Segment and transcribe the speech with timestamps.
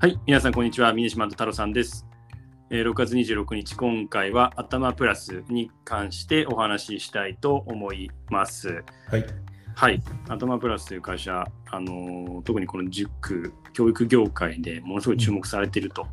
[0.00, 0.92] はい、皆さんこんにちは。
[0.92, 2.06] 峰島太郎さんです。
[2.70, 8.84] えー6月26日、今回は頭プラスに関してお話ししたいと思います。
[9.10, 9.24] はい。
[9.74, 16.06] はい、頭プラスという会社、あのー特にこの塾、教育業界でものすごい注目されていると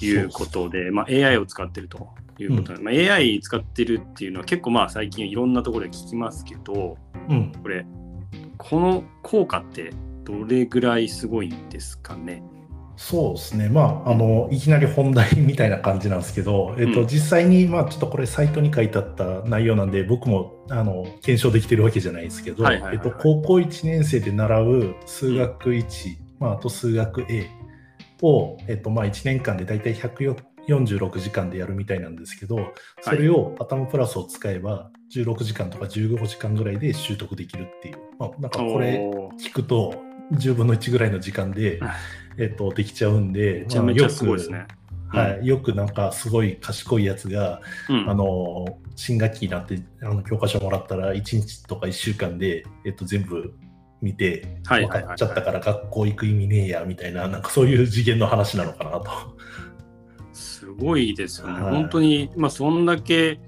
[0.00, 2.08] いうことで、まあ、AI を使っていると
[2.38, 6.96] いうことで、まあ、AI 使ってるっていうのは結構まあ最近いろんなところで聞きますけど、
[7.28, 7.52] うん。
[7.60, 7.84] これ、
[8.56, 9.90] この効果って
[10.22, 12.40] どれぐらいすごいんですかね？
[12.96, 13.68] そうですね。
[13.68, 17.06] まあ、あの、いきなり本題みたいな感じなんですけど、えっと、うん。
[17.06, 27.50] 実際に、まあ、ちょっとこれサイトに書いてあった内容なんで、僕も、あの、検証できてるわけじゃないですけど、えっと、高校1年生で習う数学1、まあ、あと数学 A
[28.22, 38.98] を、えっと、まあ、1年間で大体146時間でやるみたいなんですけど、それを頭プラスを使えば、16時間とか15時間ぐらいで習得できるっていう、まあ、なんかこれ、
[39.40, 39.94] 聞くと
[40.32, 41.92] 10分の1ぐらいの時間ではい、
[42.38, 44.66] えっと、できちゃうんで、めちゃめちゃすごいですね。
[45.08, 48.10] はい、よくなんかすごい賢いやつが、うん。
[48.10, 53.54] あの新学期になってあの教科書もらったら1日とか1週間で、えっと、全部
[54.00, 55.04] 見て分はいはいはい。
[55.08, 59.10] かっちゃったから学校行く意味ねえやみたいななんかそういう次元の話なのかなと。
[60.32, 61.60] すごいですよね。
[61.60, 61.74] はい。
[61.74, 63.40] 本当に、まあ、そんだけ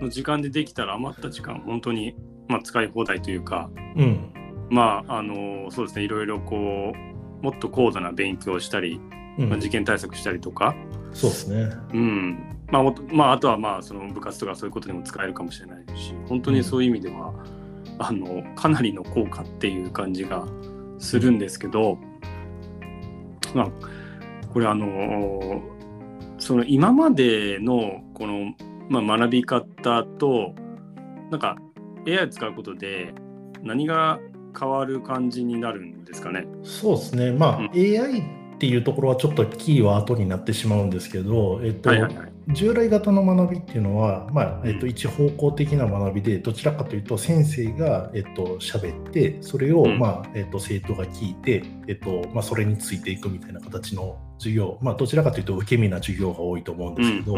[0.00, 2.14] の時間でできたら余った時間、本当に、
[2.48, 4.32] まあ、使い放題というか、うん
[4.70, 9.00] まあ、あの、そうですね、いろいろこう、もっと高度な勉強をしたり、
[9.38, 10.74] うんまあ、受験対策したりとか、
[11.12, 11.70] そうですね。
[11.92, 12.56] うん。
[12.70, 17.32] まあ、まあ、あとは、まあ、その部活とかそういうことでも使えるかもしれないし、本当にそういう意味では、
[17.98, 20.46] あの、かなりの効果っていう感じが
[20.98, 21.98] するんですけど、
[23.54, 23.70] まあ、
[24.52, 25.62] これあの
[26.38, 28.54] その今までのこの、
[28.88, 30.54] まあ、学び方と
[31.30, 31.56] なんか
[32.06, 33.12] AI を使うことで
[33.62, 34.18] 何が
[34.58, 36.46] 変わる感じになるんですかね。
[36.62, 37.32] そうですね。
[37.32, 38.20] まあ、うん AI
[38.56, 42.32] っていうところはちょっとキーは後になってしまうんですけど、えっと、はいはいはい。
[42.48, 49.98] 従来型の学びっていうのは、まあえっと、一方向的な学びでどちらかというと先生が、えっと、喋ってそれを、うん。
[49.98, 57.36] まあえっと、生徒が聞いて、えっとまあ、それについていくみたいな形の授業、まあ、どちらかというと受け身な授業が多いと思うんですけど、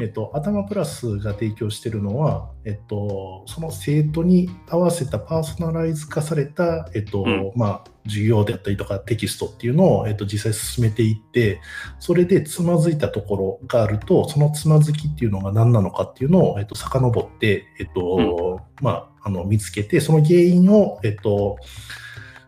[0.00, 7.52] えっと、頭プラスが提供しているのは、えっと、その生徒に合わせたパーソナライズ化された、えっとうん。
[7.56, 11.60] まあ、授業であったりとかテキストっていうのを、えっと、実際進めていって
[11.98, 21.58] それでつまずいたところがあるとそのつまずきっていうのが何なのかっていうのを、えっと、遡って、えっとまあ、あの見つけてその原因を、えっと、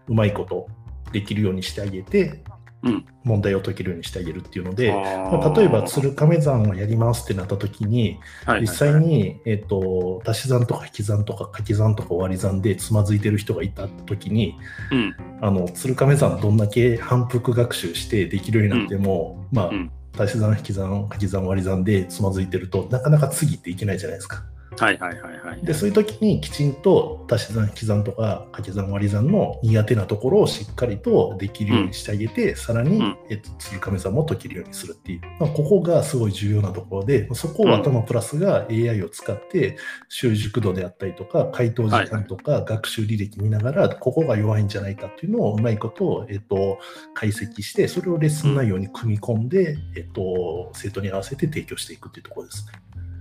[0.08, 0.68] うまいこと
[1.12, 2.44] できるようにしてあげて、
[2.82, 3.06] うん。
[3.24, 8.18] 問題を解けるようにしてあげるっていうので、あまあー例えば鶴亀山をやりますってなった時に、
[8.60, 14.56] 実際に、えっと足し算とか引き算とか掛け算とか割り算でつまずいてる人がいた時に
[14.90, 15.16] うん。
[15.42, 24.44] あの鶴亀山どんだけ反復学習してできるようになっても、まあ、うん足し算引き算掛け算割り算でつまずいてるとなかなか次っていけないじゃないですか。
[24.78, 25.62] はいはいはいはい。
[25.62, 39.76] でそういう時にきちんと足し算引き算とか掛け算割り算の苦手なところをしっかりとできるようにしてあげて、さらに、うんえっと、鶴亀算も解けるようにするっていう、まあ、ここがすごい重要なところでそこを頭プラスが AI を使って
[40.08, 46.78] 習熟度であったりとか回答時間とか学習履歴見ながらここが弱いんじゃないかっていうのをうまいこと、えっと、
[47.14, 52.72] 解析してそれをレッスン内容に組み込んで、えっと、生徒に合わせて提供していくっていうところですね。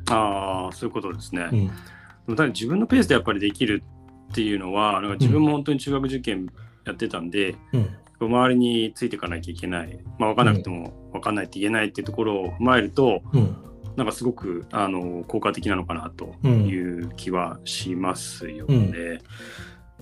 [0.10, 1.50] ああ、そういうことですね。
[1.52, 1.68] うん。
[1.68, 1.74] で
[2.28, 3.84] もただ自分のペースでやっぱりできる
[4.32, 6.48] っていうのは、なんか自分も本当に中学受験
[6.86, 7.90] やってたんで、うん。
[8.22, 13.56] 周りについていかなきゃいけない、まあ、分からなくても分かんないって言えないっていうところを踏まえると、うん。
[13.96, 16.68] なんかすごくあの効果的なのかなとうん。
[16.68, 18.92] いう気はしますようん。
[18.92, 19.20] ね。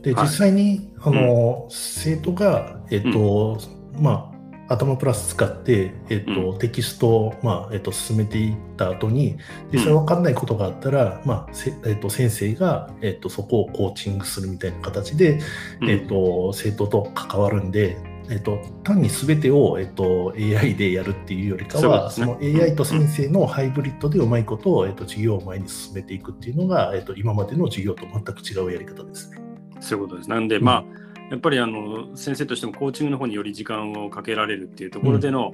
[0.01, 0.23] で、はい。
[0.25, 3.59] 実際に、あの、生徒が、えっと、
[3.99, 4.36] まあ、
[4.67, 9.37] 頭プラス使って、えっと、テキストを、まあ、えっと、進めていった後に、
[9.71, 15.39] 実際分かんないことがあったら、まあ、せえっと、先生が、えっと、そこをコーチングするみたいな形で、
[15.81, 15.89] うん。
[15.89, 17.97] えっと、生徒と関わるんで、
[18.29, 29.37] えっと、単に全てを、えっと、AI でやるっていうよりかは、そうその AI と先生のハイブリッドでうまいことを、えっと、授業を前に進めていくっていうのが、えっと、今までの授業と全く違うやり方ですね。
[29.79, 30.29] そういうことです。
[30.29, 30.65] なんで、うん。
[30.65, 35.51] まあやっぱりあの先生としてもコーチングの方により時間をかけられるっていうところでの、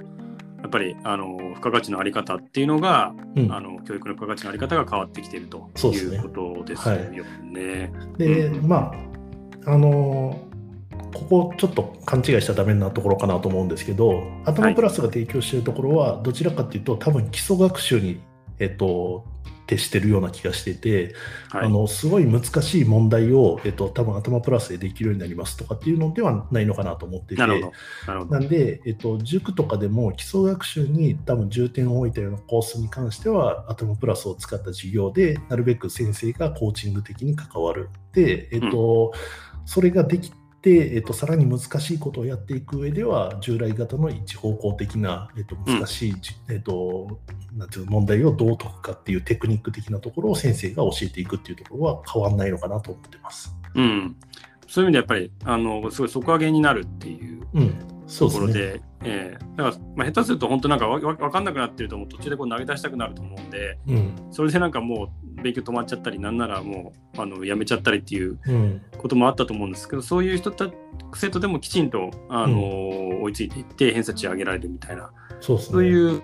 [0.62, 3.52] やっぱりあの付加価値のあり方っていうのが、うん。
[3.52, 6.96] あの教育の付加価値のあり方が変わってきているということですよ
[7.42, 7.92] ね。
[8.16, 8.68] で、うん。
[8.68, 8.92] ま
[9.66, 10.40] あ、あの
[11.12, 18.20] ここちょっと勘違いしちゃダメなところかなと思うんですけど、頭プラスが提供しているところは、どちらかというと、多分基礎学習に
[18.58, 19.26] えっと、
[19.66, 21.14] 徹してるような気がしてて、
[21.50, 21.66] はい。
[21.66, 27.42] あのすごい難しい問題を、えっと、多分頭プラスでできるようになりますとかっていうのではないのかなと思ってて、
[28.30, 37.88] なんで、えっと、塾とかでも基礎学習に多分重点を置いたようなコースに関しては、アトムプラスを使った授業で、なるべく先生がコーチング的に関わる。
[38.12, 39.12] で、えっと、
[39.64, 47.20] それができて、えっと、さらに難しいことをやっていく上では、従来型の一方向的な、えっと、難しい、じえっと、
[47.56, 53.54] なんていうの問題をどう解くかっていうテクニック的なところを先生が教えていくっていうところは変わんないのかなと思ってます。
[53.74, 54.16] うん。
[54.66, 57.74] そういう意味でやっぱり、あの、すごい底上げになるっていううん、
[58.06, 58.34] そと。
[58.34, 70.70] ころで、ええだから、まあ、下手すると本当なんかわわわかんなくなってるともう途中でこう投げ出したくなると思うんで、うん、それでなんかもう勉強止まっちゃったり、なんならもうあのやめちゃったりっていううん、こともあったと思うんですけど、そういう人た
[71.14, 75.10] 生徒でもきちんとあの、追いついていって偏差値上げられるみたいな、
[75.40, 75.62] そうね。
[75.62, 76.22] そういう、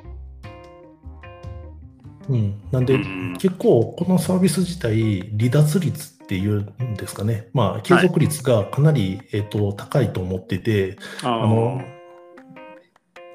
[2.31, 3.37] うん、なんで、うん。
[3.39, 11.83] 結構このサービス自体、離脱率っていうんですかね、まあ、継続率がかなり、えっと高いと思ってて、ああの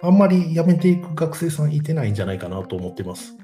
[0.01, 3.35] あんまり辞めていく学生さんいてないんじゃないかなと思ってます。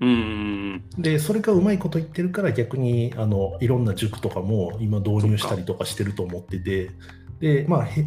[0.00, 6.90] うん、で、それがうまいこと言ってるから、逆にあのいろんな塾とかも今導入したりとかしてると思ってて、
[7.40, 8.06] で、まあ、へ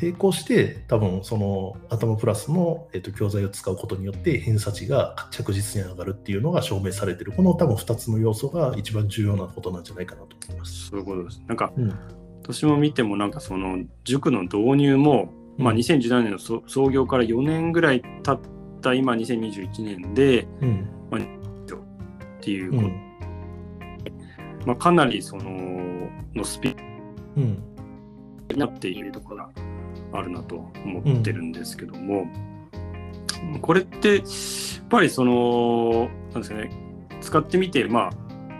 [0.00, 10.88] 並行して、多分その頭プラスの、えっと教材を使うことによって偏差値が着実に上がるっていうのが証明されてる、この多分2つの要素が一番重要なことなんじゃないかなと思います。
[10.88, 11.42] そういうことです。
[11.46, 11.94] なんか、うん
[12.48, 18.40] 私も見てもなんかその塾の導入も、まあ、うん2017年のそ創業から4年ぐらい経っ
[18.80, 20.88] た今2021年でうん
[22.38, 23.08] っていうこうん。
[24.66, 26.76] まあ、かなりそののスピー
[27.36, 27.62] うん。
[28.48, 29.50] ドになっているところが
[30.14, 32.26] あるなと思ってるんですけども、
[33.60, 36.70] これってやっぱりそのなんですかね
[37.20, 38.10] 使ってみてまあ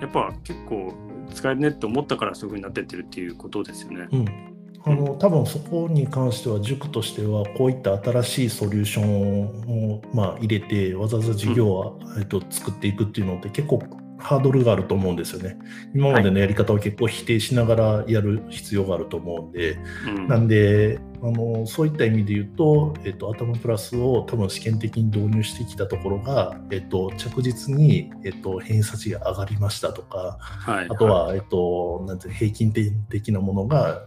[0.02, 0.92] やっぱ結構
[1.32, 4.08] 使えるねって思ったからそういうふうになってってるっていうことですよね。
[4.12, 4.47] うん
[4.84, 13.82] あの多分そこに関しては塾としてはこういった新しいソリューションを、まあ、入れてわざわざ授業を、えっと、作っていくっていうのって結構
[14.18, 15.56] ハードルがあると思うんですよね。
[15.94, 20.28] 今までのやり方を結構否定しながらやる必要があると思うんで、うん。
[20.28, 34.04] なんであのそういった意味で言うと、えっと、頭プラスを多分試験的に導入してきたところが、えっと、着実に、えっと、偏差値が上がりましたとか、はい、あとは、えっと、なんて平均点的なものが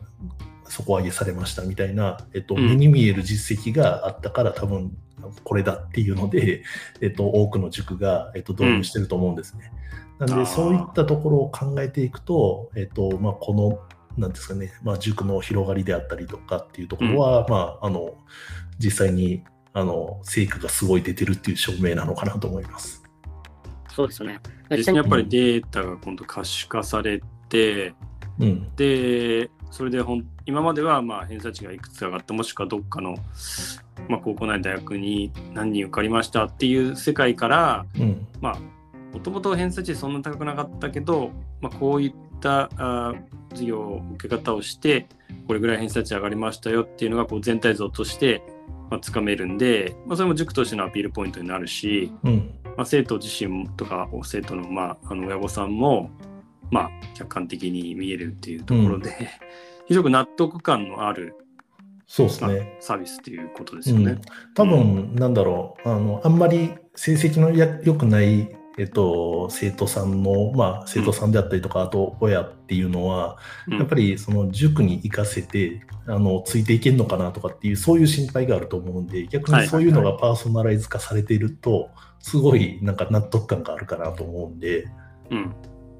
[0.71, 2.69] 底上げされましたみたいな、えっと、うん。
[2.69, 4.95] 目に見える実績があったから、多分
[5.43, 6.63] これだっていうので、
[7.01, 9.71] えっと、多くの塾が、えっと、導入してると思うんですね。
[10.19, 10.45] なんで、あー。
[10.45, 13.79] そういったところを考えていくと、えっとまあ、この、
[14.17, 18.15] なんですかね、まあ、塾の広がりであったりとかっていうところは、まあ、あの
[18.77, 19.43] 実際に
[19.73, 23.03] あの成果がすごい出てるっていう証明なのかなと思います。
[23.95, 24.39] そうですよね。
[24.69, 24.97] 実際に。
[24.97, 27.93] やっぱりデータが今度可視化されて、
[28.39, 33.15] うん、で、それでほん今まではまあ偏差値がいくつ上がった、もしくはどっかの、
[34.07, 38.59] まあ、高校内大学に何人受かりましたっていう世界から、うん、まあ、
[39.13, 41.31] もともと偏差値そんな高くなかったけど、
[41.61, 43.21] まあ、こういったあー
[43.51, 45.07] 授業受け方をして、
[45.47, 48.43] これぐらい偏差値上がりましたよっていうのがこう全体像として、
[48.89, 56.09] まあ、つかめるんで、まあ、それも塾としてのアピールポイントになるし、うん、まあ、生徒自身とか生徒の,、まあ、あの親御さんも、
[56.71, 59.29] まあ、客観的に見えるっていうところで、
[59.85, 61.35] 非常に納得感のある、
[62.07, 62.77] そうですまあね。
[62.79, 64.17] サービスっていうことですよね。
[64.55, 73.77] 多分、なんだろう、あの、あんまり成績のや良くない、えっと、生徒さんの、まあ、生徒さんであったりとか、あと親っていうのは、うん。
[73.79, 84.87] やっぱりその塾に行かせて、あの、ついていけるのかなとかっていう、そういう心配があると思うんで、逆にそういうのがパーソナライズ化されていると、すごいなんか納得感があるかなと思うんで、
[85.29, 85.53] うん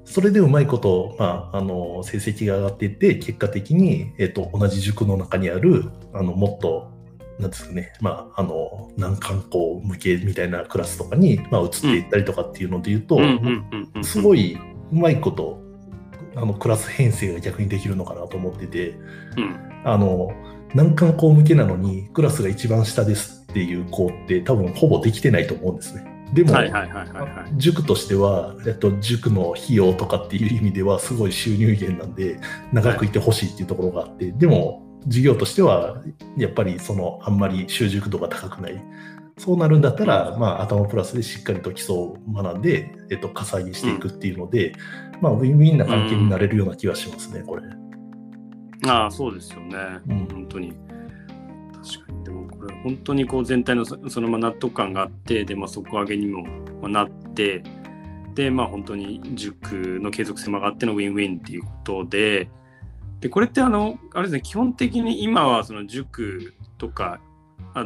[0.04, 6.90] それでうまいこと、まあ、あの成績が上がっていって、結果的に、えっと、同じ塾の中にある、あのもっと、
[7.38, 13.18] なんですかね、まあ、あの難関校向けみたいなクラスとかに、まあ、移っていったりとかっていうので言うと、
[14.02, 14.58] すごい
[14.92, 15.60] うまいこと、
[16.34, 18.90] あのクラス編成が逆にできるのかなと思ってて、
[19.36, 19.56] うん。
[19.84, 20.32] あの
[20.74, 26.11] 難関校向けなのに、クラスが一番下ですっていう子って、多分ほぼできてないと思うんですね。
[26.32, 26.52] でも。
[27.56, 32.40] 塾としては、えっと、塾の費用とかっていう意味ではすごい収入源なんで
[32.72, 36.02] 長くいてほしいっていうところがあって、でも事業としては
[36.36, 38.82] やっぱりそのあんまり習熟度が高くない
[39.38, 44.74] そうなるんだったら、まあ、頭プラスでしっかりと基礎を学んで、えっと、かさ上げしていくっていうので、
[45.20, 47.62] まあ、ウィンウィンな関係になれるような気がしますね、これ。
[48.86, 49.76] ああ、そうですよね。
[50.08, 50.74] うん本当に。
[52.62, 56.44] これ、本当にこう全体のそそのまあ納得感があって、で、まあ、底上げにも、
[56.80, 57.62] まあ、なって
[58.34, 62.48] でまあ本当に塾の継続性も上がってのウィンウィンっていうことで
[63.20, 67.20] でこれってあのあれですね基本的に今はその塾とか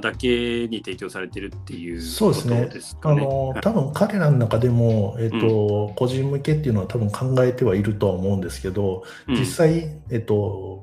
[0.00, 2.68] だけに提供されてるっていうそうですね。
[3.02, 10.82] あの多分彼らの中でも、えっと、うん、個人向けっていうのは多分考えてはいるとは思うんですけど、実際、えっと、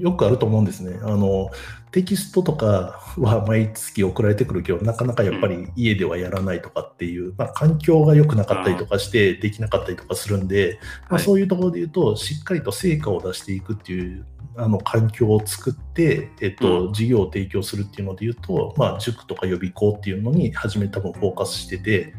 [0.00, 0.98] よくあると思うんですね。
[1.02, 1.50] あの
[1.92, 10.78] テキストとかは毎月送られてくるけど、なかなかやっぱり家ではやらないとかっていう、まあ、環境が良くなかったりとかしてできなかったりとかするんで、
[11.08, 14.24] まあ、そういうところで言うと、しっかりと成果を出していくっていう
[14.56, 22.14] あの環境を作って、えっと、事業を提供するっていうので言うと、まあ、塾とか予備校っていうのに初め多分フォーカスしてて、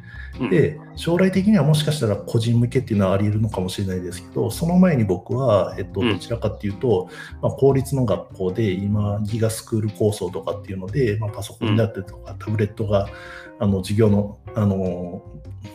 [0.50, 7.09] で将来的にはもしかしたら個人向けっていうのはあり得るのかもしれないですけどその前に僕は、えっと、どちらかっていうと、
[7.41, 13.07] まあ、公立の学校で今ギガスクール構想とかっていうので、まあ、パソコンであったりとかタブレットが
[13.59, 15.23] あの授業のあの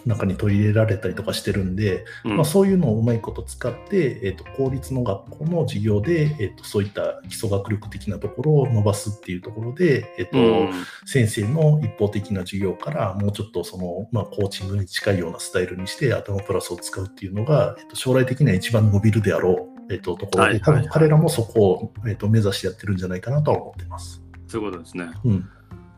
[0.04, 10.72] 中に取り入れられたりとかしてるんで、うん、まあ、そういうのをうまいこと使って、えーと、公立の学校の授業で、えーと、そういった基礎学力的なところを伸ばすっていうところで、えーと、うん、
[11.06, 24.22] 先生の一方的な授業からもうちょっとその、まあ、コーチングに近いようなスタイルにして頭プラスを使うっていうのが、えー、と将来的には一番伸びるであろう、えー、とところで、多分彼らもそこを、えー、と目指してやってるんじゃないかなとは思ってます。
[24.48, 25.10] そういうことですね。
[25.24, 25.48] うん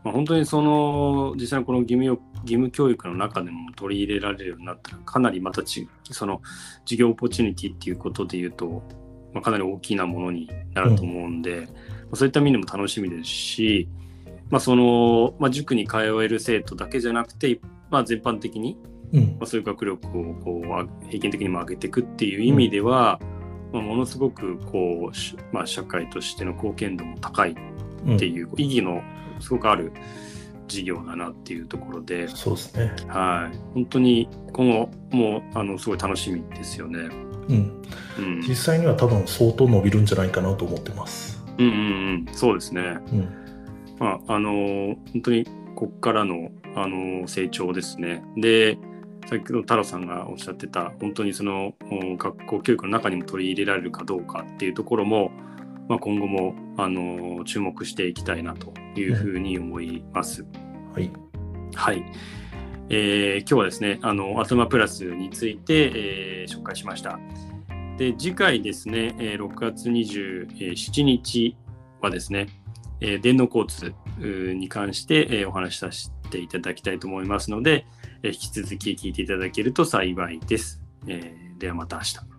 [0.03, 6.41] まあ、本当にその実際のこの義務義務教育の中でも取り入れられるようになったらかなりまたちその
[6.85, 8.81] 事業オポチュニティっていうことで言うと、
[9.33, 11.71] まあ、かなり大きなものになると思うんで、うん、ま
[12.13, 13.89] あ、そういった意味でも楽しみですし、
[14.49, 18.77] まあそのまあ、塾に通える生徒だけじゃなくて、まあ、全般的に、
[19.13, 23.19] うん、まあ、そういう学力をこう平均的にも上げていくっていう意味では、
[23.73, 29.01] うん、まあ、ものすごくこう、まあ、社会としての貢献度も高いっていう意義の
[29.39, 29.91] すごくある
[30.67, 32.95] 事業だなっていうところで、そうですね。
[33.07, 33.57] はい。
[33.73, 36.99] 本当に今後もあのすごい楽しみですよね。
[37.49, 37.83] うん。
[38.19, 41.43] うん、実際には多分相当伸びるんじゃないかなと思ってます。
[41.57, 42.81] うんうんうん、そうですね。
[43.11, 43.27] うん、
[43.99, 48.23] まああの本当にここからのあの成長ですね。
[48.37, 48.77] で。
[49.27, 51.75] 先ほど太郎さんがおっしゃってた本当にその
[52.17, 55.29] 学校教育の中にも取り入れられるかどうかっていうところも
[55.89, 60.45] まあ、今後もあの注目していきたいなというふうに思います。
[60.93, 61.11] はい、
[61.73, 62.03] はい
[62.89, 67.19] えー、今日はですねあのアトマプラスについて、えー、紹介しました。
[67.97, 71.57] で次回ですね、えー、6月27日
[72.01, 72.47] はですね、
[73.01, 73.93] え、電脳交通
[74.53, 77.85] に関して、え、お話しさせていただきたいと思いますので、
[78.23, 80.81] え、引き続き聞いていただけると幸いです。
[81.07, 82.38] え、ではまた明日。